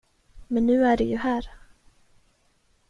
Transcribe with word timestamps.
Men 0.49 0.65
nu 0.67 0.85
är 0.85 0.97
du 0.97 1.03
ju 1.03 1.17
här. 1.17 1.49